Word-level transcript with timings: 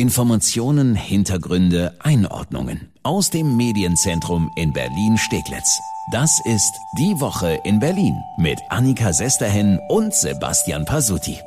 Informationen, 0.00 0.94
Hintergründe, 0.94 1.94
Einordnungen 1.98 2.90
aus 3.02 3.28
dem 3.28 3.58
Medienzentrum 3.58 4.50
in 4.56 4.72
Berlin-Steglitz. 4.72 5.78
Das 6.10 6.40
ist 6.46 6.72
Die 6.98 7.20
Woche 7.20 7.60
in 7.64 7.80
Berlin 7.80 8.18
mit 8.38 8.58
Annika 8.70 9.12
Sesterhen 9.12 9.78
und 9.90 10.14
Sebastian 10.14 10.86
Pasuti. 10.86 11.38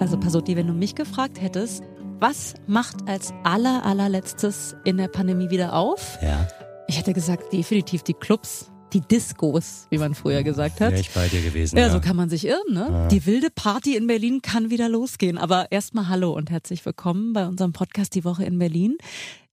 Also 0.00 0.18
Pasuti, 0.18 0.56
wenn 0.56 0.68
du 0.68 0.72
mich 0.72 0.94
gefragt 0.94 1.38
hättest, 1.38 1.84
was 2.20 2.54
macht 2.66 3.08
als 3.08 3.32
aller, 3.44 3.84
allerletztes 3.84 4.76
in 4.84 4.96
der 4.96 5.08
Pandemie 5.08 5.50
wieder 5.50 5.74
auf? 5.74 6.18
Ja. 6.22 6.48
Ich 6.86 6.98
hätte 6.98 7.12
gesagt, 7.12 7.52
definitiv 7.52 8.02
die 8.02 8.14
Clubs, 8.14 8.70
die 8.92 9.00
Discos, 9.00 9.86
wie 9.90 9.98
man 9.98 10.14
früher 10.14 10.42
gesagt 10.42 10.80
hat. 10.80 10.92
Wäre 10.92 11.00
ich 11.00 11.10
bei 11.10 11.28
dir 11.28 11.42
gewesen. 11.42 11.76
Ja, 11.76 11.86
Ja, 11.86 11.92
so 11.92 12.00
kann 12.00 12.16
man 12.16 12.30
sich 12.30 12.46
irren, 12.46 12.72
ne? 12.72 12.88
Ja. 12.90 13.08
Die 13.08 13.26
wilde 13.26 13.50
Party 13.50 13.96
in 13.96 14.06
Berlin 14.06 14.40
kann 14.42 14.70
wieder 14.70 14.88
losgehen. 14.88 15.38
Aber 15.38 15.70
erstmal 15.70 16.08
hallo 16.08 16.32
und 16.32 16.50
herzlich 16.50 16.84
willkommen 16.84 17.32
bei 17.32 17.46
unserem 17.46 17.72
Podcast 17.72 18.14
Die 18.14 18.24
Woche 18.24 18.44
in 18.44 18.58
Berlin. 18.58 18.96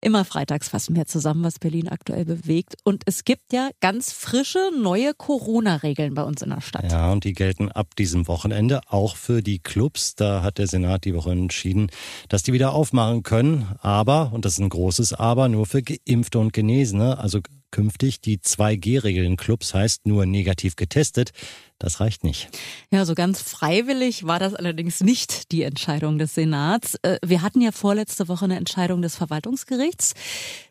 Immer 0.01 0.23
freitags 0.23 0.69
fassen 0.69 0.95
wir 0.95 1.07
zusammen, 1.07 1.43
was 1.43 1.57
Berlin 1.57 1.87
aktuell 1.87 2.25
bewegt. 2.25 2.75
Und 2.83 3.01
es 3.07 3.23
gibt 3.23 3.51
ja 3.51 3.69
ganz 3.81 4.11
frische, 4.11 4.59
neue 4.79 5.15
Corona-Regeln 5.15 6.13
bei 6.13 6.21
uns 6.21 6.43
in 6.43 6.51
der 6.51 6.61
Stadt. 6.61 6.91
Ja, 6.91 7.11
und 7.11 7.23
die 7.23 7.33
gelten 7.33 7.71
ab 7.71 7.95
diesem 7.95 8.27
Wochenende 8.27 8.81
auch 8.87 9.15
für 9.15 9.41
die 9.41 9.57
Clubs. 9.57 10.13
Da 10.13 10.43
hat 10.43 10.59
der 10.59 10.67
Senat 10.67 11.05
die 11.05 11.15
Woche 11.15 11.31
entschieden, 11.31 11.89
dass 12.29 12.43
die 12.43 12.53
wieder 12.53 12.73
aufmachen 12.73 13.23
können. 13.23 13.67
Aber, 13.81 14.31
und 14.31 14.45
das 14.45 14.53
ist 14.53 14.59
ein 14.59 14.69
großes 14.69 15.13
Aber, 15.13 15.49
nur 15.49 15.65
für 15.65 15.81
Geimpfte 15.81 16.37
und 16.37 16.53
Genesene. 16.53 17.17
Also 17.17 17.39
künftig 17.71 18.21
die 18.21 18.37
2G-Regel 18.37 19.25
in 19.25 19.37
Clubs 19.37 19.73
heißt 19.73 20.05
nur 20.05 20.25
negativ 20.25 20.75
getestet. 20.75 21.31
Das 21.79 21.99
reicht 21.99 22.23
nicht. 22.23 22.47
Ja, 22.89 23.05
so 23.05 23.15
ganz 23.15 23.41
freiwillig 23.41 24.25
war 24.25 24.39
das 24.39 24.53
allerdings 24.53 25.01
nicht 25.01 25.51
die 25.51 25.63
Entscheidung 25.63 26.17
des 26.17 26.33
Senats. 26.33 26.95
Äh, 27.01 27.17
Wir 27.25 27.41
hatten 27.41 27.59
ja 27.61 27.71
vorletzte 27.73 28.27
Woche 28.29 28.45
eine 28.45 28.55
Entscheidung 28.55 29.01
des 29.01 29.15
Verwaltungsgerichts. 29.17 30.13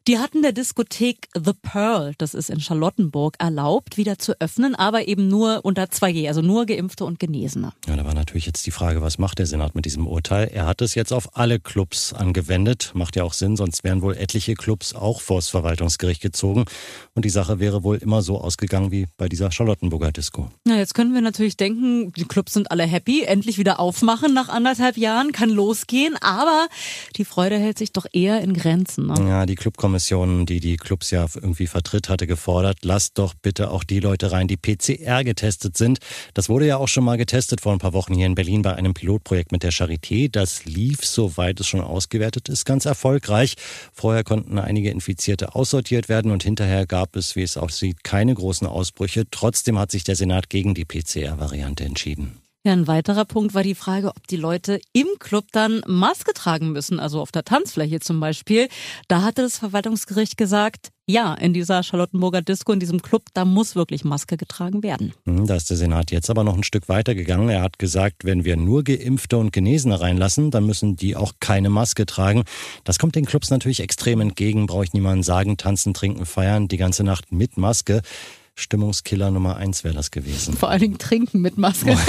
Die 0.08 0.18
hatten 0.18 0.42
der 0.42 0.52
Diskothek 0.52 1.28
The 1.34 1.52
Pearl, 1.60 2.14
das 2.18 2.34
ist 2.34 2.50
in 2.50 2.60
Charlottenburg, 2.60 3.36
erlaubt, 3.38 3.96
wieder 3.96 4.18
zu 4.18 4.38
öffnen, 4.40 4.74
aber 4.74 5.06
eben 5.08 5.28
nur 5.28 5.64
unter 5.64 5.84
2G, 5.84 6.28
also 6.28 6.42
nur 6.42 6.66
Geimpfte 6.66 7.04
und 7.04 7.18
Genesene. 7.18 7.72
Ja, 7.86 7.96
da 7.96 8.04
war 8.04 8.14
natürlich 8.14 8.46
jetzt 8.46 8.66
die 8.66 8.70
Frage, 8.70 9.02
was 9.02 9.18
macht 9.18 9.38
der 9.38 9.46
Senat 9.46 9.74
mit 9.74 9.84
diesem 9.84 10.06
Urteil? 10.06 10.48
Er 10.52 10.66
hat 10.66 10.80
es 10.82 10.94
jetzt 10.94 11.12
auf 11.12 11.36
alle 11.36 11.58
Clubs 11.60 12.12
angewendet. 12.12 12.92
Macht 12.94 13.16
ja 13.16 13.24
auch 13.24 13.32
Sinn, 13.34 13.56
sonst 13.56 13.84
wären 13.84 14.02
wohl 14.02 14.16
etliche 14.16 14.54
Clubs 14.54 14.94
auch 14.94 15.20
vors 15.20 15.48
Verwaltungsgericht 15.48 16.20
gezogen. 16.22 16.64
Und 17.14 17.24
die 17.24 17.30
Sache 17.30 17.58
wäre 17.58 17.82
wohl 17.82 17.96
immer 17.96 18.22
so 18.22 18.40
ausgegangen 18.40 18.90
wie 18.90 19.06
bei 19.16 19.28
dieser 19.28 19.50
Charlottenburger 19.52 20.12
Disco. 20.12 20.50
Na, 20.64 20.76
jetzt 20.76 20.93
können 20.94 21.12
wir 21.12 21.20
natürlich 21.20 21.56
denken, 21.56 22.12
die 22.12 22.24
Clubs 22.24 22.54
sind 22.54 22.70
alle 22.70 22.84
happy, 22.84 23.24
endlich 23.24 23.58
wieder 23.58 23.80
aufmachen 23.80 24.32
nach 24.32 24.48
anderthalb 24.48 24.96
Jahren, 24.96 25.32
kann 25.32 25.50
losgehen, 25.50 26.16
aber 26.20 26.68
die 27.16 27.24
Freude 27.24 27.58
hält 27.58 27.78
sich 27.78 27.92
doch 27.92 28.06
eher 28.12 28.40
in 28.40 28.54
Grenzen. 28.54 29.08
Ne? 29.08 29.28
Ja, 29.28 29.46
die 29.46 29.56
Clubkommission, 29.56 30.46
die 30.46 30.60
die 30.60 30.76
Clubs 30.76 31.10
ja 31.10 31.26
irgendwie 31.34 31.66
vertritt, 31.66 32.08
hatte 32.08 32.26
gefordert, 32.26 32.78
lasst 32.82 33.18
doch 33.18 33.34
bitte 33.34 33.70
auch 33.70 33.84
die 33.84 34.00
Leute 34.00 34.32
rein, 34.32 34.48
die 34.48 34.56
PCR 34.56 35.24
getestet 35.24 35.76
sind. 35.76 35.98
Das 36.32 36.48
wurde 36.48 36.66
ja 36.66 36.76
auch 36.76 36.88
schon 36.88 37.04
mal 37.04 37.18
getestet 37.18 37.60
vor 37.60 37.72
ein 37.72 37.78
paar 37.78 37.92
Wochen 37.92 38.14
hier 38.14 38.26
in 38.26 38.34
Berlin 38.34 38.62
bei 38.62 38.74
einem 38.74 38.94
Pilotprojekt 38.94 39.52
mit 39.52 39.62
der 39.62 39.72
Charité. 39.72 40.30
Das 40.30 40.64
lief, 40.64 41.04
soweit 41.04 41.60
es 41.60 41.66
schon 41.66 41.80
ausgewertet 41.80 42.48
ist, 42.48 42.64
ganz 42.64 42.84
erfolgreich. 42.84 43.56
Vorher 43.92 44.22
konnten 44.22 44.58
einige 44.58 44.90
Infizierte 44.90 45.54
aussortiert 45.54 46.08
werden 46.08 46.30
und 46.30 46.44
hinterher 46.44 46.86
gab 46.86 47.16
es, 47.16 47.36
wie 47.36 47.42
es 47.42 47.56
aussieht, 47.56 48.04
keine 48.04 48.34
großen 48.34 48.66
Ausbrüche. 48.66 49.24
Trotzdem 49.30 49.78
hat 49.78 49.90
sich 49.90 50.04
der 50.04 50.16
Senat 50.16 50.48
gegen 50.48 50.74
die 50.74 50.83
PCR-Variante 50.84 51.84
entschieden. 51.84 52.38
Ja, 52.66 52.72
ein 52.72 52.86
weiterer 52.86 53.26
Punkt 53.26 53.52
war 53.52 53.62
die 53.62 53.74
Frage, 53.74 54.08
ob 54.08 54.26
die 54.26 54.38
Leute 54.38 54.80
im 54.94 55.06
Club 55.18 55.44
dann 55.52 55.82
Maske 55.86 56.32
tragen 56.32 56.72
müssen, 56.72 56.98
also 56.98 57.20
auf 57.20 57.30
der 57.30 57.44
Tanzfläche 57.44 58.00
zum 58.00 58.20
Beispiel. 58.20 58.68
Da 59.06 59.20
hatte 59.20 59.42
das 59.42 59.58
Verwaltungsgericht 59.58 60.38
gesagt, 60.38 60.88
ja, 61.06 61.34
in 61.34 61.52
dieser 61.52 61.82
Charlottenburger 61.82 62.40
Disco, 62.40 62.72
in 62.72 62.80
diesem 62.80 63.02
Club, 63.02 63.24
da 63.34 63.44
muss 63.44 63.76
wirklich 63.76 64.02
Maske 64.04 64.38
getragen 64.38 64.82
werden. 64.82 65.12
Hm, 65.26 65.46
Da 65.46 65.56
ist 65.56 65.68
der 65.68 65.76
Senat 65.76 66.10
jetzt 66.10 66.30
aber 66.30 66.42
noch 66.42 66.56
ein 66.56 66.62
Stück 66.62 66.88
weiter 66.88 67.14
gegangen. 67.14 67.50
Er 67.50 67.60
hat 67.60 67.78
gesagt, 67.78 68.24
wenn 68.24 68.46
wir 68.46 68.56
nur 68.56 68.82
Geimpfte 68.82 69.36
und 69.36 69.52
Genesene 69.52 70.00
reinlassen, 70.00 70.50
dann 70.50 70.64
müssen 70.64 70.96
die 70.96 71.16
auch 71.16 71.34
keine 71.40 71.68
Maske 71.68 72.06
tragen. 72.06 72.44
Das 72.84 72.98
kommt 72.98 73.14
den 73.14 73.26
Clubs 73.26 73.50
natürlich 73.50 73.80
extrem 73.80 74.22
entgegen, 74.22 74.64
brauche 74.66 74.84
ich 74.84 74.94
niemandem 74.94 75.22
sagen. 75.22 75.58
Tanzen, 75.58 75.92
trinken, 75.92 76.24
feiern, 76.24 76.68
die 76.68 76.78
ganze 76.78 77.04
Nacht 77.04 77.30
mit 77.30 77.58
Maske. 77.58 78.00
Stimmungskiller 78.54 79.30
Nummer 79.30 79.56
eins 79.56 79.84
wäre 79.84 79.94
das 79.94 80.10
gewesen. 80.10 80.56
Vor 80.56 80.70
allen 80.70 80.80
Dingen 80.80 80.98
trinken 80.98 81.40
mit 81.40 81.58
Maske. 81.58 81.96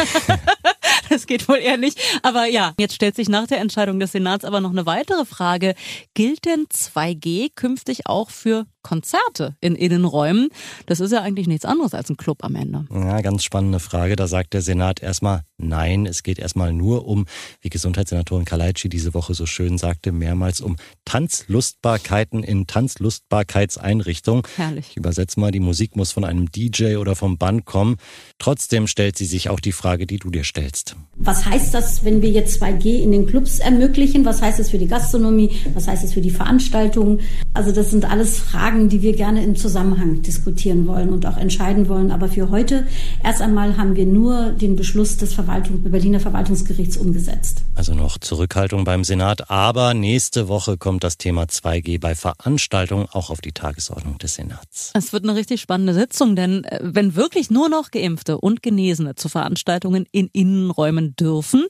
Das 1.10 1.28
geht 1.28 1.48
wohl 1.48 1.58
eher 1.58 1.78
nicht. 1.78 2.00
Aber 2.24 2.46
ja, 2.46 2.74
jetzt 2.80 2.96
stellt 2.96 3.16
sich 3.16 3.30
nach 3.30 3.48
der 3.48 3.60
Entscheidung 3.60 4.00
des 4.00 4.12
Senats 4.12 4.44
aber 4.46 4.60
noch 4.60 4.72
eine 4.72 4.86
weitere 4.86 5.26
Frage. 5.26 5.76
Gilt 6.14 6.46
denn 6.46 6.66
2G 6.66 7.52
künftig 7.56 8.08
auch 8.08 8.30
für 8.30 8.66
Konzerte 8.86 9.56
in 9.62 9.74
Innenräumen? 9.76 10.50
Das 10.86 11.00
ist 11.00 11.12
ja 11.12 11.24
eigentlich 11.24 11.48
nichts 11.48 11.66
anderes 11.66 11.96
als 11.96 12.12
ein 12.12 12.18
Club 12.18 12.44
am 12.44 12.54
Ende. 12.56 12.86
Ja, 12.94 13.20
ganz 13.22 13.44
spannende 13.44 13.80
Frage. 13.80 14.16
Da 14.16 14.28
sagt 14.28 14.54
der 14.54 14.62
Senat 14.62 15.02
erstmal 15.02 15.42
nein. 15.58 16.06
Es 16.06 16.22
geht 16.22 16.38
erstmal 16.38 16.72
nur 16.72 17.08
um, 17.08 17.26
wie 17.62 17.70
Gesundheitssenatorin 17.70 18.46
Kalaitschi 18.46 18.88
diese 18.88 19.16
Woche 19.16 19.34
so 19.34 19.48
schön 19.48 19.80
sagte, 19.80 20.12
mehrmals 20.12 20.62
um 20.62 20.76
Tanzlustbarkeiten 21.04 22.44
in 22.44 22.68
Tanzlustbarkeitseinrichtungen. 22.68 24.44
Herrlich. 24.56 24.90
Ich 24.92 24.98
übersetze 24.98 25.40
mal, 25.40 25.50
die 25.50 25.60
Musik 25.60 25.96
muss 25.96 26.12
von 26.12 26.24
einem 26.24 26.52
DJ 26.52 26.98
oder 26.98 27.16
vom 27.16 27.40
Band 27.40 27.66
kommen. 27.66 27.96
Trotzdem 28.38 28.86
stellt 28.86 29.18
sie 29.18 29.26
sich 29.26 29.50
auch 29.50 29.60
die 29.60 29.72
Frage, 29.72 30.06
die 30.06 30.20
du 30.20 30.30
dir 30.30 30.44
stellst. 30.44 30.96
Was 31.16 31.46
heißt 31.46 31.74
das, 31.74 32.06
wenn 32.06 32.22
wir 32.22 32.30
jetzt 32.30 32.62
2G 32.62 33.02
in 33.02 33.12
den 33.12 33.26
Clubs 33.26 33.58
ermöglichen? 33.58 34.26
Was 34.26 34.44
heißt 34.44 34.60
das 34.60 34.70
für 34.70 34.78
die 34.78 34.88
Gastronomie? 34.88 35.50
Was 35.74 35.88
heißt 35.88 36.04
das 36.04 36.14
für 36.14 36.22
die 36.22 36.30
Veranstaltungen? 36.30 37.22
Also 37.56 37.72
das 37.72 37.90
sind 37.90 38.06
alles 38.06 38.38
Fragen, 38.38 38.75
die 38.90 39.02
wir 39.02 39.14
gerne 39.14 39.44
im 39.44 39.56
Zusammenhang 39.56 40.22
diskutieren 40.22 40.88
wollen 40.88 41.10
und 41.10 41.26
auch 41.26 41.38
entscheiden 41.38 41.88
wollen. 41.90 42.12
Aber 42.12 42.28
für 42.28 42.50
heute 42.50 42.86
erst 43.24 43.42
einmal 43.42 43.78
haben 43.78 43.96
wir 43.96 44.06
nur 44.06 44.52
den 44.52 44.76
Beschluss 44.76 45.18
des 45.18 45.34
Verwaltung, 45.34 45.82
Berliner 45.82 46.20
Verwaltungsgerichts 46.20 46.98
umgesetzt. 46.98 47.64
Also 47.76 47.94
noch 47.94 48.18
Zurückhaltung 48.18 48.84
beim 48.84 49.04
Senat, 49.04 49.50
aber 49.50 49.94
nächste 49.94 50.48
Woche 50.48 50.78
kommt 50.78 51.04
das 51.04 51.18
Thema 51.18 51.44
2G 51.44 52.00
bei 52.00 52.16
Veranstaltungen 52.16 53.08
auch 53.12 53.30
auf 53.30 53.42
die 53.42 53.54
Tagesordnung 53.54 54.18
des 54.18 54.36
Senats. 54.36 54.92
Es 54.94 55.14
wird 55.14 55.24
eine 55.24 55.36
richtig 55.36 55.62
spannende 55.62 55.94
Sitzung, 55.94 56.36
denn 56.36 56.64
äh, 56.66 56.80
wenn 56.84 57.16
wirklich 57.16 57.50
nur 57.50 57.70
noch 57.70 57.92
Geimpfte 57.92 58.38
und 58.38 58.62
Genesene 58.62 59.16
zu 59.16 59.30
Veranstaltungen 59.30 60.06
in 60.12 60.30
Innenräumen 60.34 61.16
dürfen, 61.16 61.66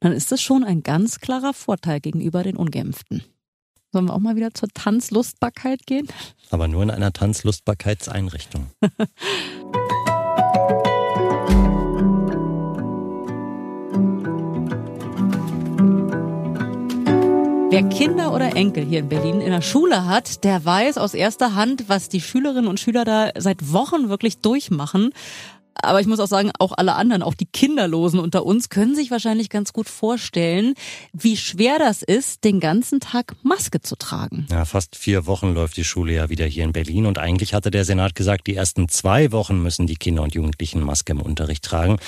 dann 0.00 0.12
ist 0.12 0.30
das 0.30 0.42
schon 0.42 0.64
ein 0.64 0.82
ganz 0.82 1.20
klarer 1.20 1.54
Vorteil 1.54 2.00
gegenüber 2.00 2.42
den 2.42 2.56
Ungeimpften. 2.56 3.22
Sollen 3.92 4.06
wir 4.06 4.14
auch 4.14 4.20
mal 4.20 4.36
wieder 4.36 4.54
zur 4.54 4.68
Tanzlustbarkeit 4.68 5.84
gehen? 5.84 6.06
Aber 6.50 6.68
nur 6.68 6.82
in 6.82 6.90
einer 6.90 7.12
Tanzlustbarkeitseinrichtung. 7.12 8.68
Wer 17.70 17.88
Kinder 17.88 18.32
oder 18.34 18.56
Enkel 18.56 18.84
hier 18.84 18.98
in 18.98 19.08
Berlin 19.08 19.40
in 19.40 19.50
der 19.50 19.62
Schule 19.62 20.04
hat, 20.06 20.42
der 20.44 20.64
weiß 20.64 20.98
aus 20.98 21.14
erster 21.14 21.54
Hand, 21.54 21.88
was 21.88 22.08
die 22.08 22.20
Schülerinnen 22.20 22.68
und 22.68 22.80
Schüler 22.80 23.04
da 23.04 23.30
seit 23.38 23.72
Wochen 23.72 24.08
wirklich 24.08 24.38
durchmachen. 24.38 25.12
Aber 25.82 26.00
ich 26.00 26.06
muss 26.06 26.20
auch 26.20 26.26
sagen, 26.26 26.50
auch 26.58 26.72
alle 26.76 26.94
anderen, 26.94 27.22
auch 27.22 27.34
die 27.34 27.46
Kinderlosen 27.46 28.20
unter 28.20 28.44
uns, 28.44 28.68
können 28.68 28.94
sich 28.94 29.10
wahrscheinlich 29.10 29.50
ganz 29.50 29.72
gut 29.72 29.88
vorstellen, 29.88 30.74
wie 31.12 31.36
schwer 31.36 31.78
das 31.78 32.02
ist, 32.02 32.44
den 32.44 32.60
ganzen 32.60 33.00
Tag 33.00 33.34
Maske 33.42 33.80
zu 33.80 33.96
tragen. 33.96 34.46
Ja, 34.50 34.64
fast 34.64 34.96
vier 34.96 35.26
Wochen 35.26 35.54
läuft 35.54 35.76
die 35.76 35.84
Schule 35.84 36.12
ja 36.12 36.28
wieder 36.28 36.46
hier 36.46 36.64
in 36.64 36.72
Berlin 36.72 37.06
und 37.06 37.18
eigentlich 37.18 37.54
hatte 37.54 37.70
der 37.70 37.84
Senat 37.84 38.14
gesagt, 38.14 38.46
die 38.46 38.54
ersten 38.54 38.88
zwei 38.88 39.32
Wochen 39.32 39.62
müssen 39.62 39.86
die 39.86 39.96
Kinder 39.96 40.22
und 40.22 40.34
Jugendlichen 40.34 40.82
Maske 40.82 41.12
im 41.12 41.20
Unterricht 41.20 41.64
tragen. 41.64 41.98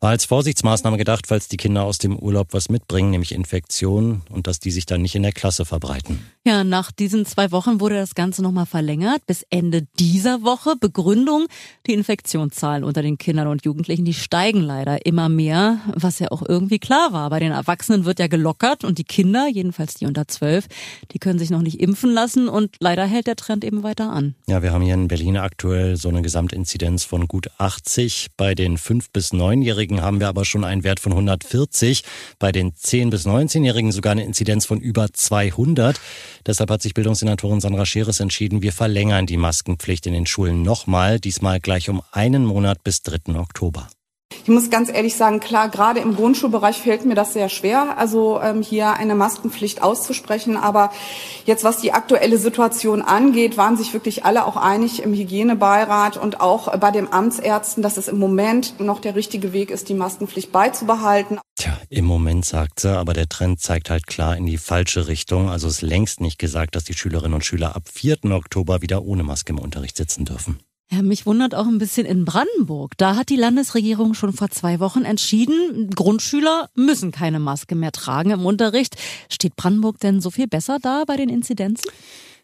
War 0.00 0.10
als 0.10 0.24
Vorsichtsmaßnahme 0.24 0.96
gedacht, 0.96 1.26
falls 1.26 1.48
die 1.48 1.56
Kinder 1.56 1.84
aus 1.84 1.98
dem 1.98 2.16
Urlaub 2.16 2.48
was 2.52 2.68
mitbringen, 2.68 3.10
nämlich 3.10 3.32
Infektionen 3.32 4.22
und 4.30 4.46
dass 4.46 4.60
die 4.60 4.70
sich 4.70 4.86
dann 4.86 5.02
nicht 5.02 5.14
in 5.14 5.22
der 5.22 5.32
Klasse 5.32 5.64
verbreiten. 5.64 6.20
Ja, 6.44 6.64
nach 6.64 6.90
diesen 6.90 7.24
zwei 7.24 7.52
Wochen 7.52 7.78
wurde 7.78 7.94
das 7.94 8.16
Ganze 8.16 8.42
nochmal 8.42 8.66
verlängert 8.66 9.24
bis 9.28 9.46
Ende 9.50 9.86
dieser 10.00 10.42
Woche. 10.42 10.74
Begründung, 10.74 11.46
die 11.86 11.92
Infektionszahlen 11.92 12.82
unter 12.82 13.00
den 13.00 13.16
Kindern 13.16 13.46
und 13.46 13.64
Jugendlichen, 13.64 14.04
die 14.04 14.12
steigen 14.12 14.60
leider 14.60 15.06
immer 15.06 15.28
mehr, 15.28 15.78
was 15.94 16.18
ja 16.18 16.32
auch 16.32 16.42
irgendwie 16.42 16.80
klar 16.80 17.12
war. 17.12 17.30
Bei 17.30 17.38
den 17.38 17.52
Erwachsenen 17.52 18.04
wird 18.04 18.18
ja 18.18 18.26
gelockert 18.26 18.82
und 18.82 18.98
die 18.98 19.04
Kinder, 19.04 19.46
jedenfalls 19.46 19.94
die 19.94 20.06
unter 20.06 20.26
zwölf, 20.26 20.66
die 21.12 21.20
können 21.20 21.38
sich 21.38 21.50
noch 21.50 21.62
nicht 21.62 21.78
impfen 21.78 22.12
lassen 22.12 22.48
und 22.48 22.74
leider 22.80 23.06
hält 23.06 23.28
der 23.28 23.36
Trend 23.36 23.64
eben 23.64 23.84
weiter 23.84 24.10
an. 24.10 24.34
Ja, 24.48 24.64
wir 24.64 24.72
haben 24.72 24.82
hier 24.82 24.94
in 24.94 25.06
Berlin 25.06 25.36
aktuell 25.36 25.96
so 25.96 26.08
eine 26.08 26.22
Gesamtinzidenz 26.22 27.04
von 27.04 27.28
gut 27.28 27.50
80. 27.58 28.30
Bei 28.36 28.56
den 28.56 28.78
5- 28.78 29.10
bis 29.12 29.32
9-Jährigen 29.32 30.00
haben 30.00 30.18
wir 30.18 30.26
aber 30.26 30.44
schon 30.44 30.64
einen 30.64 30.82
Wert 30.82 30.98
von 30.98 31.12
140. 31.12 32.02
Bei 32.40 32.50
den 32.50 32.72
10- 32.72 33.10
bis 33.10 33.26
19-Jährigen 33.26 33.92
sogar 33.92 34.10
eine 34.10 34.24
Inzidenz 34.24 34.66
von 34.66 34.80
über 34.80 35.12
200. 35.12 36.00
Deshalb 36.46 36.70
hat 36.70 36.82
sich 36.82 36.94
Bildungssenatorin 36.94 37.60
Sandra 37.60 37.86
Scheres 37.86 38.20
entschieden, 38.20 38.62
wir 38.62 38.72
verlängern 38.72 39.26
die 39.26 39.36
Maskenpflicht 39.36 40.06
in 40.06 40.12
den 40.12 40.26
Schulen 40.26 40.62
nochmal, 40.62 41.20
diesmal 41.20 41.60
gleich 41.60 41.88
um 41.88 42.02
einen 42.12 42.44
Monat 42.44 42.82
bis 42.82 43.02
3. 43.02 43.34
Oktober. 43.38 43.88
Ich 44.42 44.48
muss 44.48 44.70
ganz 44.70 44.88
ehrlich 44.92 45.14
sagen, 45.14 45.38
klar, 45.38 45.68
gerade 45.68 46.00
im 46.00 46.16
Grundschulbereich 46.16 46.78
fällt 46.78 47.04
mir 47.04 47.14
das 47.14 47.32
sehr 47.32 47.48
schwer, 47.48 47.96
also 47.96 48.40
ähm, 48.42 48.60
hier 48.60 48.94
eine 48.94 49.14
Maskenpflicht 49.14 49.82
auszusprechen. 49.82 50.56
Aber 50.56 50.90
jetzt, 51.46 51.62
was 51.62 51.78
die 51.78 51.92
aktuelle 51.92 52.38
Situation 52.38 53.02
angeht, 53.02 53.56
waren 53.56 53.76
sich 53.76 53.92
wirklich 53.92 54.24
alle 54.24 54.44
auch 54.44 54.56
einig 54.56 55.00
im 55.02 55.14
Hygienebeirat 55.14 56.16
und 56.16 56.40
auch 56.40 56.76
bei 56.78 56.90
den 56.90 57.12
Amtsärzten, 57.12 57.84
dass 57.84 57.96
es 57.96 58.08
im 58.08 58.18
Moment 58.18 58.80
noch 58.80 58.98
der 58.98 59.14
richtige 59.14 59.52
Weg 59.52 59.70
ist, 59.70 59.88
die 59.88 59.94
Maskenpflicht 59.94 60.50
beizubehalten. 60.50 61.38
Tja, 61.56 61.78
im 61.88 62.06
Moment 62.06 62.44
sagt 62.44 62.80
sie, 62.80 62.90
aber 62.90 63.12
der 63.12 63.28
Trend 63.28 63.60
zeigt 63.60 63.90
halt 63.90 64.08
klar 64.08 64.36
in 64.36 64.46
die 64.46 64.58
falsche 64.58 65.06
Richtung. 65.06 65.50
Also 65.50 65.68
ist 65.68 65.82
längst 65.82 66.20
nicht 66.20 66.40
gesagt, 66.40 66.74
dass 66.74 66.82
die 66.82 66.94
Schülerinnen 66.94 67.34
und 67.34 67.44
Schüler 67.44 67.76
ab 67.76 67.84
4. 67.92 68.24
Oktober 68.32 68.82
wieder 68.82 69.04
ohne 69.04 69.22
Maske 69.22 69.52
im 69.52 69.60
Unterricht 69.60 69.96
sitzen 69.96 70.24
dürfen. 70.24 70.58
Ja, 70.92 71.00
mich 71.00 71.24
wundert 71.24 71.54
auch 71.54 71.66
ein 71.66 71.78
bisschen 71.78 72.04
in 72.04 72.26
Brandenburg. 72.26 72.98
Da 72.98 73.16
hat 73.16 73.30
die 73.30 73.36
Landesregierung 73.36 74.12
schon 74.12 74.34
vor 74.34 74.50
zwei 74.50 74.78
Wochen 74.78 75.06
entschieden, 75.06 75.88
Grundschüler 75.88 76.68
müssen 76.74 77.12
keine 77.12 77.38
Maske 77.38 77.74
mehr 77.74 77.92
tragen 77.92 78.30
im 78.30 78.44
Unterricht. 78.44 78.96
Steht 79.30 79.56
Brandenburg 79.56 80.00
denn 80.00 80.20
so 80.20 80.30
viel 80.30 80.48
besser 80.48 80.76
da 80.82 81.04
bei 81.06 81.16
den 81.16 81.30
Inzidenzen? 81.30 81.90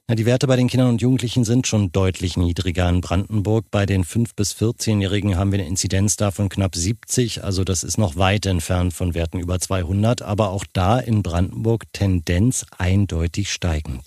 Ja, 0.08 0.14
die 0.14 0.24
Werte 0.24 0.46
bei 0.46 0.56
den 0.56 0.68
Kindern 0.68 0.88
und 0.88 1.02
Jugendlichen 1.02 1.44
sind 1.44 1.66
schon 1.66 1.92
deutlich 1.92 2.38
niedriger 2.38 2.88
in 2.88 3.02
Brandenburg. 3.02 3.66
Bei 3.70 3.84
den 3.84 4.02
5- 4.02 4.30
bis 4.34 4.54
14-Jährigen 4.54 5.36
haben 5.36 5.52
wir 5.52 5.58
eine 5.58 5.68
Inzidenz 5.68 6.16
da 6.16 6.30
von 6.30 6.48
knapp 6.48 6.74
70. 6.74 7.44
Also 7.44 7.64
das 7.64 7.84
ist 7.84 7.98
noch 7.98 8.16
weit 8.16 8.46
entfernt 8.46 8.94
von 8.94 9.12
Werten 9.12 9.40
über 9.40 9.60
200. 9.60 10.22
Aber 10.22 10.48
auch 10.52 10.64
da 10.72 10.98
in 10.98 11.22
Brandenburg 11.22 11.84
Tendenz 11.92 12.64
eindeutig 12.78 13.52
steigend. 13.52 14.00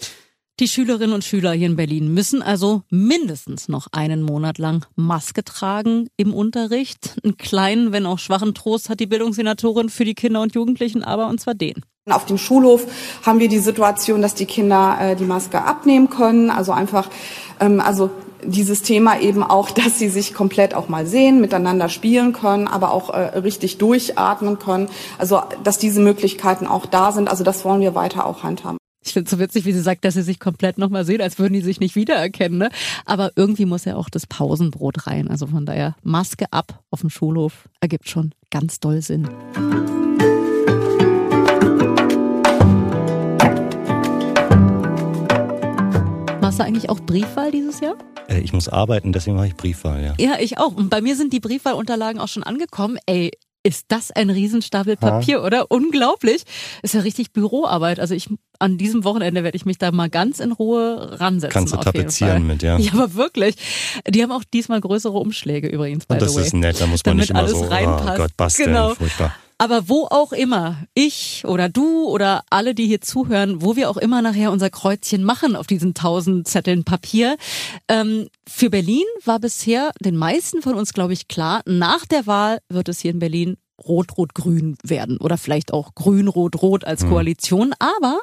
Die 0.61 0.67
Schülerinnen 0.67 1.15
und 1.15 1.23
Schüler 1.23 1.53
hier 1.53 1.65
in 1.65 1.75
Berlin 1.75 2.13
müssen 2.13 2.43
also 2.43 2.83
mindestens 2.91 3.67
noch 3.67 3.87
einen 3.93 4.21
Monat 4.21 4.59
lang 4.59 4.85
Maske 4.95 5.43
tragen 5.43 6.07
im 6.17 6.35
Unterricht. 6.35 7.17
Einen 7.23 7.35
kleinen, 7.35 7.91
wenn 7.91 8.05
auch 8.05 8.19
schwachen 8.19 8.53
Trost 8.53 8.87
hat 8.87 8.99
die 8.99 9.07
Bildungssenatorin 9.07 9.89
für 9.89 10.05
die 10.05 10.13
Kinder 10.13 10.39
und 10.39 10.53
Jugendlichen, 10.53 11.03
aber 11.03 11.29
und 11.29 11.41
zwar 11.41 11.55
den. 11.55 11.81
Auf 12.07 12.27
dem 12.27 12.37
Schulhof 12.37 12.85
haben 13.25 13.39
wir 13.39 13.49
die 13.49 13.57
Situation, 13.57 14.21
dass 14.21 14.35
die 14.35 14.45
Kinder 14.45 14.99
äh, 15.01 15.15
die 15.15 15.23
Maske 15.23 15.63
abnehmen 15.63 16.11
können, 16.11 16.51
also 16.51 16.73
einfach, 16.73 17.09
ähm, 17.59 17.79
also 17.79 18.11
dieses 18.45 18.83
Thema 18.83 19.19
eben 19.19 19.41
auch, 19.41 19.71
dass 19.71 19.97
sie 19.97 20.09
sich 20.09 20.31
komplett 20.31 20.75
auch 20.75 20.89
mal 20.89 21.07
sehen, 21.07 21.41
miteinander 21.41 21.89
spielen 21.89 22.33
können, 22.33 22.67
aber 22.67 22.91
auch 22.91 23.09
äh, 23.09 23.39
richtig 23.39 23.79
durchatmen 23.79 24.59
können. 24.59 24.89
Also 25.17 25.41
dass 25.63 25.79
diese 25.79 26.01
Möglichkeiten 26.01 26.67
auch 26.67 26.85
da 26.85 27.11
sind. 27.13 27.29
Also 27.29 27.43
das 27.43 27.65
wollen 27.65 27.81
wir 27.81 27.95
weiter 27.95 28.27
auch 28.27 28.43
handhaben. 28.43 28.77
Ich 29.03 29.13
finde 29.13 29.25
es 29.25 29.31
so 29.31 29.39
witzig, 29.39 29.65
wie 29.65 29.73
sie 29.73 29.81
sagt, 29.81 30.05
dass 30.05 30.13
sie 30.13 30.21
sich 30.21 30.39
komplett 30.39 30.77
nochmal 30.77 31.05
sehen, 31.05 31.21
als 31.21 31.39
würden 31.39 31.53
die 31.53 31.61
sich 31.61 31.79
nicht 31.79 31.95
wiedererkennen. 31.95 32.59
Ne? 32.59 32.69
Aber 33.05 33.31
irgendwie 33.35 33.65
muss 33.65 33.85
ja 33.85 33.95
auch 33.95 34.09
das 34.09 34.27
Pausenbrot 34.27 35.07
rein. 35.07 35.27
Also 35.27 35.47
von 35.47 35.65
daher 35.65 35.95
Maske 36.03 36.45
ab 36.51 36.83
auf 36.91 37.01
dem 37.01 37.09
Schulhof 37.09 37.67
ergibt 37.79 38.09
schon 38.09 38.33
ganz 38.51 38.79
doll 38.79 39.01
Sinn. 39.01 39.27
Machst 46.41 46.59
du 46.59 46.63
eigentlich 46.63 46.89
auch 46.89 46.99
Briefwahl 46.99 47.51
dieses 47.51 47.79
Jahr? 47.79 47.95
Äh, 48.27 48.41
ich 48.41 48.53
muss 48.53 48.69
arbeiten, 48.69 49.13
deswegen 49.13 49.35
mache 49.35 49.47
ich 49.47 49.55
Briefwahl, 49.55 50.03
ja. 50.03 50.13
Ja, 50.19 50.39
ich 50.39 50.59
auch. 50.59 50.75
Und 50.75 50.89
bei 50.89 51.01
mir 51.01 51.15
sind 51.15 51.33
die 51.33 51.39
Briefwahlunterlagen 51.39 52.21
auch 52.21 52.27
schon 52.27 52.43
angekommen. 52.43 52.97
Ey, 53.07 53.31
ist 53.63 53.85
das 53.89 54.11
ein 54.11 54.29
Riesenstapel 54.29 54.97
Papier, 54.97 55.37
ja. 55.37 55.43
oder? 55.43 55.71
Unglaublich. 55.71 56.43
Ist 56.81 56.93
ja 56.93 57.01
richtig 57.01 57.31
Büroarbeit. 57.31 57.99
Also 57.99 58.15
ich 58.15 58.29
an 58.59 58.77
diesem 58.77 59.03
Wochenende 59.03 59.43
werde 59.43 59.55
ich 59.55 59.65
mich 59.65 59.77
da 59.77 59.91
mal 59.91 60.09
ganz 60.09 60.39
in 60.39 60.51
Ruhe 60.51 61.19
ransetzen. 61.19 61.51
Kannst 61.51 61.73
du 61.73 61.77
tapezieren 61.77 62.45
mit, 62.45 62.61
ja. 62.61 62.77
Ja, 62.81 62.93
aber 62.93 63.15
wirklich. 63.15 63.55
Die 64.07 64.21
haben 64.21 64.31
auch 64.31 64.43
diesmal 64.43 64.81
größere 64.81 65.17
Umschläge 65.17 65.67
übrigens. 65.67 66.05
By 66.05 66.13
Und 66.13 66.21
das 66.21 66.35
ist 66.35 66.53
nett, 66.53 66.79
da 66.79 66.87
muss 66.87 67.03
man 67.05 67.17
nicht 67.17 67.31
immer 67.31 67.47
so, 67.47 67.63
reinpasst. 67.63 68.13
oh 68.13 68.17
Gott, 68.17 68.37
basteln, 68.37 68.67
genau. 68.69 68.93
furchtbar. 68.95 69.35
Aber 69.61 69.87
wo 69.87 70.07
auch 70.09 70.31
immer, 70.31 70.87
ich 70.95 71.43
oder 71.45 71.69
du 71.69 72.05
oder 72.07 72.41
alle, 72.49 72.73
die 72.73 72.87
hier 72.87 72.99
zuhören, 72.99 73.61
wo 73.61 73.75
wir 73.75 73.91
auch 73.91 73.97
immer 73.97 74.23
nachher 74.23 74.51
unser 74.51 74.71
Kreuzchen 74.71 75.23
machen 75.23 75.55
auf 75.55 75.67
diesen 75.67 75.93
tausend 75.93 76.47
Zetteln 76.47 76.83
Papier. 76.83 77.37
Ähm, 77.87 78.27
für 78.49 78.71
Berlin 78.71 79.05
war 79.23 79.39
bisher 79.39 79.91
den 79.99 80.17
meisten 80.17 80.63
von 80.63 80.73
uns, 80.73 80.93
glaube 80.93 81.13
ich, 81.13 81.27
klar, 81.27 81.61
nach 81.67 82.07
der 82.07 82.25
Wahl 82.25 82.57
wird 82.69 82.89
es 82.89 83.01
hier 83.01 83.11
in 83.11 83.19
Berlin 83.19 83.55
Rot-Rot-Grün 83.87 84.77
werden 84.83 85.17
oder 85.17 85.37
vielleicht 85.37 85.73
auch 85.73 85.93
Grün-Rot-Rot 85.93 86.83
als 86.83 87.03
hm. 87.03 87.09
Koalition. 87.09 87.73
Aber 87.77 88.19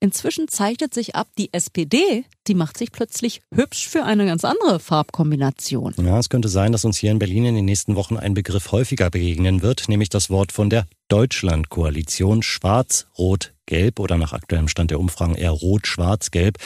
inzwischen 0.00 0.48
zeichnet 0.48 0.94
sich 0.94 1.14
ab, 1.14 1.28
die 1.36 1.52
SPD, 1.52 2.24
die 2.48 2.54
macht 2.54 2.78
sich 2.78 2.90
plötzlich 2.90 3.42
hübsch 3.54 3.88
für 3.88 4.04
eine 4.04 4.26
ganz 4.26 4.44
andere 4.44 4.80
Farbkombination. 4.80 5.94
Ja, 5.98 6.18
es 6.18 6.28
könnte 6.28 6.48
sein, 6.48 6.72
dass 6.72 6.84
uns 6.84 6.96
hier 6.96 7.10
in 7.10 7.18
Berlin 7.18 7.44
in 7.44 7.54
den 7.54 7.66
nächsten 7.66 7.94
Wochen 7.94 8.16
ein 8.16 8.34
Begriff 8.34 8.72
häufiger 8.72 9.10
begegnen 9.10 9.62
wird, 9.62 9.88
nämlich 9.88 10.08
das 10.08 10.30
Wort 10.30 10.52
von 10.52 10.70
der 10.70 10.86
Deutschland-Koalition 11.08 12.42
Schwarz, 12.42 13.06
Rot, 13.18 13.54
Gelb 13.66 13.98
oder 14.00 14.16
nach 14.16 14.32
aktuellem 14.32 14.68
Stand 14.68 14.90
der 14.90 14.98
Umfragen 14.98 15.34
eher 15.34 15.50
Rot, 15.50 15.86
Schwarz, 15.86 16.30
Gelb. 16.30 16.58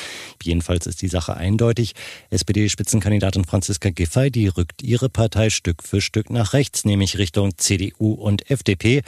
Jedenfalls 0.43 0.87
ist 0.87 1.03
die 1.03 1.09
Sache 1.09 1.37
eindeutig. 1.37 1.95
SPD-Spitzenkandidatin 2.31 3.45
Franziska 3.45 3.91
Giffey, 3.91 4.31
die 4.31 4.49
rückt 4.49 4.83
ihre 4.83 5.09
Partei 5.09 5.51
Stück 5.51 5.83
für 5.83 6.01
Stück 6.01 6.31
nach 6.31 6.53
rechts, 6.53 6.85
nämlich 6.85 7.19
Richtung 7.19 7.59
CDU 7.59 8.13
und 8.13 8.51
FDP. 8.51 9.03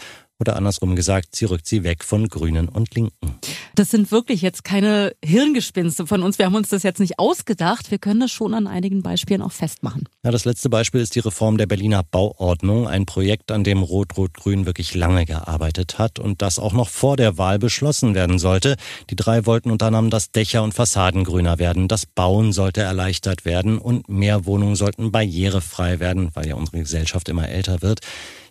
Oder 0.44 0.56
andersrum 0.56 0.94
gesagt, 0.94 1.34
sie 1.34 1.46
rückt 1.46 1.66
sie 1.66 1.84
weg 1.84 2.04
von 2.04 2.28
Grünen 2.28 2.68
und 2.68 2.94
Linken. 2.94 3.38
Das 3.76 3.90
sind 3.90 4.12
wirklich 4.12 4.42
jetzt 4.42 4.62
keine 4.62 5.14
Hirngespinste 5.24 6.06
von 6.06 6.22
uns. 6.22 6.38
Wir 6.38 6.44
haben 6.44 6.54
uns 6.54 6.68
das 6.68 6.82
jetzt 6.82 7.00
nicht 7.00 7.18
ausgedacht. 7.18 7.90
Wir 7.90 7.96
können 7.96 8.20
das 8.20 8.30
schon 8.30 8.52
an 8.52 8.66
einigen 8.66 9.00
Beispielen 9.02 9.40
auch 9.40 9.52
festmachen. 9.52 10.06
Ja, 10.22 10.30
das 10.30 10.44
letzte 10.44 10.68
Beispiel 10.68 11.00
ist 11.00 11.14
die 11.14 11.20
Reform 11.20 11.56
der 11.56 11.64
Berliner 11.64 12.02
Bauordnung. 12.02 12.86
Ein 12.86 13.06
Projekt, 13.06 13.52
an 13.52 13.64
dem 13.64 13.82
Rot-Rot-Grün 13.82 14.66
wirklich 14.66 14.94
lange 14.94 15.24
gearbeitet 15.24 15.98
hat 15.98 16.18
und 16.18 16.42
das 16.42 16.58
auch 16.58 16.74
noch 16.74 16.90
vor 16.90 17.16
der 17.16 17.38
Wahl 17.38 17.58
beschlossen 17.58 18.14
werden 18.14 18.38
sollte. 18.38 18.76
Die 19.08 19.16
drei 19.16 19.46
wollten 19.46 19.70
unter 19.70 19.86
anderem, 19.86 20.10
dass 20.10 20.30
Dächer 20.30 20.62
und 20.62 20.74
Fassaden 20.74 21.24
grüner 21.24 21.58
werden. 21.58 21.88
Das 21.88 22.04
Bauen 22.04 22.52
sollte 22.52 22.82
erleichtert 22.82 23.46
werden 23.46 23.78
und 23.78 24.10
mehr 24.10 24.44
Wohnungen 24.44 24.76
sollten 24.76 25.10
barrierefrei 25.10 26.00
werden, 26.00 26.28
weil 26.34 26.46
ja 26.46 26.54
unsere 26.54 26.80
Gesellschaft 26.80 27.30
immer 27.30 27.48
älter 27.48 27.80
wird. 27.80 28.00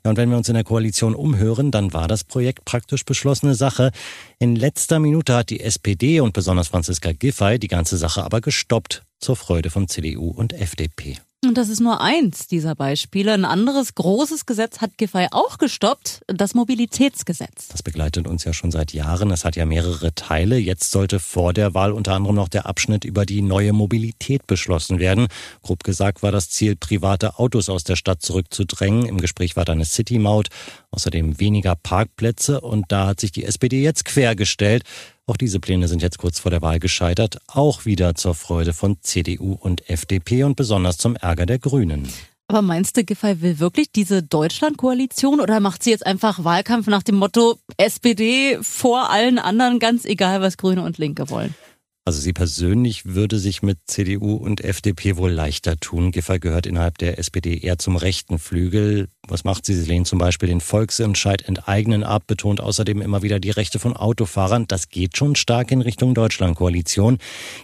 Ja, 0.04 0.10
und 0.10 0.18
wenn 0.18 0.30
wir 0.30 0.38
uns 0.38 0.50
in 0.50 0.56
der 0.56 0.66
Koalition 0.66 1.16
umhören, 1.16 1.72
dann 1.72 1.94
war 1.94 2.08
das 2.08 2.24
Projekt 2.26 2.66
praktisch 2.66 3.06
beschlossene 3.06 3.56
Sache. 3.56 3.92
In 4.38 4.56
letzter 4.56 5.00
Minute 5.00 5.34
hat 5.34 5.50
die 5.50 5.62
SPD 5.62 6.20
und 6.20 6.34
besonders 6.34 6.68
Franziska 6.68 7.14
Giffey 7.14 7.58
die 7.58 7.70
ganze 7.70 7.98
Sache 7.98 8.24
aber 8.24 8.42
gestoppt, 8.42 9.04
zur 9.20 9.38
Freude 9.38 9.70
von 9.70 9.88
CDU 9.88 10.30
und 10.30 10.52
FDP. 10.52 11.18
Und 11.46 11.58
das 11.58 11.70
ist 11.70 11.82
nur 11.82 12.00
eins 12.00 12.48
dieser 12.48 12.76
Beispiele. 12.76 13.34
Ein 13.34 13.46
anderes 13.46 13.96
großes 13.96 14.46
Gesetz 14.46 14.80
hat 14.80 14.98
Giffey 14.98 15.28
auch 15.32 15.58
gestoppt, 15.58 16.22
das 16.28 16.54
Mobilitätsgesetz. 16.54 17.68
Das 17.70 17.84
begleitet 17.84 18.28
uns 18.28 18.44
ja 18.44 18.54
schon 18.54 18.72
seit 18.72 18.94
Jahren. 18.94 19.30
Es 19.32 19.44
hat 19.44 19.56
ja 19.56 19.66
mehrere 19.66 20.16
Teile. 20.16 20.58
Jetzt 20.58 20.92
sollte 20.92 21.20
vor 21.20 21.54
der 21.54 21.74
Wahl 21.74 21.92
unter 21.92 22.14
anderem 22.14 22.36
noch 22.36 22.48
der 22.48 22.66
Abschnitt 22.66 23.04
über 23.04 23.26
die 23.26 23.42
neue 23.42 23.74
Mobilität 23.74 24.48
beschlossen 24.48 25.00
werden. 25.00 25.28
Grob 25.64 25.84
gesagt 25.84 26.24
war 26.24 26.32
das 26.32 26.50
Ziel, 26.50 26.76
private 26.76 27.40
Autos 27.40 27.70
aus 27.70 27.84
der 27.84 27.96
Stadt 27.96 28.22
zurückzudrängen. 28.22 29.06
Im 29.06 29.20
Gespräch 29.20 29.56
war 29.56 29.66
dann 29.66 29.78
eine 29.78 29.86
City-Maut, 29.86 30.48
außerdem 30.92 31.40
weniger 31.40 31.76
Parkplätze. 31.76 32.62
Und 32.62 32.86
da 32.92 33.08
hat 33.08 33.20
sich 33.20 33.32
die 33.32 33.44
SPD 33.44 33.82
jetzt 33.82 34.06
quergestellt. 34.06 34.84
Auch 35.26 35.38
diese 35.38 35.62
Pläne 35.62 35.88
sind 35.88 36.02
jetzt 36.02 36.18
kurz 36.18 36.40
vor 36.40 36.52
der 36.52 36.62
Wahl 36.62 36.80
gescheitert, 36.80 37.38
auch 37.48 37.86
wieder 37.86 38.14
zur 38.14 38.36
Freude 38.36 38.74
von 38.74 38.98
CDU 39.02 39.54
und 39.54 39.90
FDP 39.90 40.44
und 40.44 40.58
besonders 40.58 40.98
zum 40.98 41.16
Ärger 41.16 41.46
der 41.46 41.60
Grünen. 41.60 42.10
Aber 42.50 42.62
meinst 42.62 42.98
du, 42.98 43.06
Giffey 43.06 43.42
will 43.42 43.60
wirklich 43.60 43.90
diese 43.94 44.22
Deutschland-Koalition 44.22 45.40
oder 45.40 45.62
macht 45.62 45.82
sie 45.82 45.92
jetzt 45.92 46.06
einfach 46.06 46.44
Wahlkampf 46.44 46.88
nach 46.88 47.04
dem 47.04 47.16
Motto 47.16 47.58
SPD 47.78 48.58
vor 48.62 49.10
allen 49.12 49.40
anderen, 49.40 49.80
ganz 49.80 50.04
egal, 50.04 50.42
was 50.42 50.58
Grüne 50.58 50.84
und 50.84 50.98
Linke 50.98 51.30
wollen? 51.30 51.56
Also 52.06 52.20
sie 52.20 52.34
persönlich 52.34 53.06
würde 53.06 53.40
sich 53.40 53.64
mit 53.64 53.78
CDU 53.88 54.36
und 54.36 54.62
FDP 54.62 55.16
wohl 55.16 55.32
leichter 55.32 55.78
tun. 55.78 56.12
Giffey 56.12 56.38
gehört 56.38 56.66
innerhalb 56.66 56.98
der 56.98 57.18
SPD 57.18 57.58
eher 57.58 57.78
zum 57.78 57.96
rechten 57.96 58.40
Flügel. 58.40 59.08
Was 59.30 59.46
macht 59.46 59.66
sie? 59.66 59.74
Sie 59.74 59.90
lehnt 59.90 60.06
zum 60.06 60.20
Beispiel 60.20 60.50
den 60.50 60.60
Volksentscheid 60.60 61.44
enteignen 61.44 62.04
ab, 62.04 62.24
betont 62.28 62.60
außerdem 62.60 63.02
immer 63.02 63.22
wieder 63.22 63.40
die 63.40 63.52
Rechte 63.52 63.80
von 63.80 63.96
Autofahrern. 63.96 64.68
Das 64.68 64.90
geht 64.90 65.16
schon 65.16 65.38
stark 65.38 65.72
in 65.72 65.80
Richtung 65.80 66.14
Deutschland-Koalition. 66.14 67.20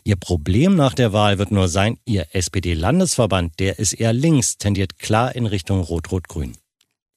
Ihr 0.06 0.16
Problem 0.16 0.74
nach 0.74 0.94
der 0.94 1.12
Wahl 1.12 1.38
wird 1.38 1.52
nur 1.52 1.68
sein, 1.68 1.98
ihr 2.06 2.28
SPD-Landesverband, 2.32 3.60
der 3.60 3.78
ist 3.78 3.92
eher 3.92 4.14
links, 4.14 4.58
tendiert 4.58 5.00
klar 5.00 5.36
in 5.36 5.48
Richtung 5.48 5.82
Rot-Rot-Grün. 5.82 6.56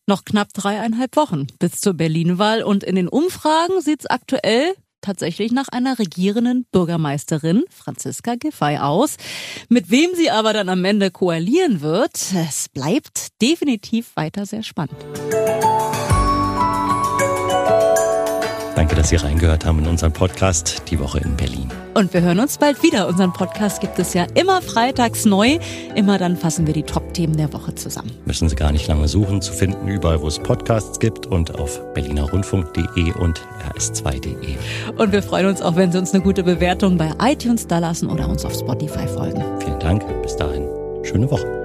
Noch 0.08 0.24
knapp 0.24 0.52
dreieinhalb 0.52 1.14
Wochen 1.14 1.46
bis 1.60 1.80
zur 1.80 1.94
Berlin-Wahl 1.94 2.64
und 2.64 2.82
in 2.82 2.96
den 2.96 3.06
Umfragen 3.06 3.80
sieht's 3.80 4.06
aktuell 4.06 4.74
tatsächlich 5.02 5.52
nach 5.52 5.68
einer 5.68 5.99
regierenden 5.99 6.64
Bürgermeisterin, 6.73 7.64
Franziska 7.68 8.37
Giffey, 8.37 8.78
aus. 8.78 9.16
Mit 9.68 9.90
wem 9.90 10.14
sie 10.14 10.30
aber 10.30 10.54
dann 10.54 10.68
am 10.71 10.85
Ende 10.85 11.11
koalieren 11.11 11.82
wird, 11.82 12.16
es 12.35 12.68
bleibt 12.71 13.40
definitiv 13.42 14.16
weiter 14.16 14.47
sehr 14.47 14.62
spannend. 14.62 14.97
Danke, 18.75 18.94
dass 18.94 19.11
Sie 19.11 19.16
reingehört 19.16 19.64
haben 19.66 19.80
in 19.80 19.87
unseren 19.87 20.12
Podcast 20.12 20.82
Die 20.90 20.99
Woche 20.99 21.18
in 21.21 21.37
Berlin. 21.37 21.71
Und 21.94 22.14
wir 22.14 22.22
hören 22.22 22.40
uns 22.40 22.58
bald 22.58 22.82
wieder. 22.82 23.06
Unseren 23.06 23.32
Podcast 23.32 23.80
gibt 23.80 23.99
es 23.99 24.14
ja 24.14 24.26
immer 24.34 24.62
freitags 24.62 25.25
neu. 25.25 25.58
Immer 25.94 26.18
dann 26.18 26.37
fassen 26.37 26.66
wir 26.66 26.75
die 26.75 26.82
Top-Themen 26.82 27.37
der 27.37 27.52
Woche 27.52 27.75
zusammen. 27.75 28.11
Müssen 28.25 28.49
Sie 28.49 28.56
gar 28.56 28.72
nicht 28.72 28.87
lange 28.87 29.08
suchen, 29.08 29.42
zu 29.42 29.52
finden 29.52 29.88
überall, 29.88 30.20
wo 30.22 30.28
es 30.28 30.38
Podcasts 30.38 30.99
gibt 30.99 31.26
und 31.26 31.58
auf 31.58 31.80
berlinerrundfunk.de 31.94 33.12
und 33.20 33.40
rs2.de. 33.75 34.56
Und 34.96 35.12
wir 35.12 35.22
freuen 35.22 35.46
uns 35.46 35.61
auch, 35.61 35.76
wenn 35.76 35.92
Sie 35.92 35.99
uns 35.99 36.14
eine 36.14 36.22
gute 36.22 36.42
Bewertung 36.42 36.96
bei 36.96 37.11
iTunes 37.20 37.66
da 37.66 37.78
lassen 37.78 38.08
oder 38.08 38.28
uns 38.28 38.44
auf 38.44 38.54
Spotify 38.54 39.06
folgen. 39.06 39.42
Vielen 39.61 39.78
Dank. 39.78 40.04
Bis 40.22 40.37
dahin. 40.37 40.66
Schöne 41.04 41.30
Woche. 41.30 41.62